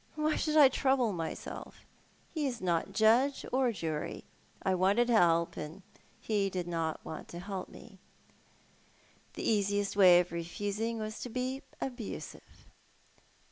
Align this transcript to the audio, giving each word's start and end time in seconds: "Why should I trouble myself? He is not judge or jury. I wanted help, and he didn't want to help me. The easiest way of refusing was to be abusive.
"Why 0.15 0.35
should 0.35 0.57
I 0.57 0.67
trouble 0.67 1.13
myself? 1.13 1.85
He 2.33 2.47
is 2.47 2.59
not 2.59 2.91
judge 2.91 3.45
or 3.53 3.71
jury. 3.71 4.23
I 4.63 4.73
wanted 4.73 5.09
help, 5.09 5.57
and 5.57 5.83
he 6.19 6.49
didn't 6.49 7.05
want 7.05 7.27
to 7.27 7.39
help 7.39 7.69
me. 7.69 7.99
The 9.33 9.47
easiest 9.47 9.95
way 9.95 10.19
of 10.19 10.31
refusing 10.31 10.97
was 10.97 11.19
to 11.19 11.29
be 11.29 11.61
abusive. 11.79 12.65